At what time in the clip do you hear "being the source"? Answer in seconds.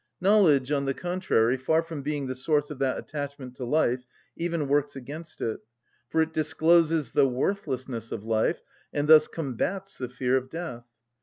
2.01-2.71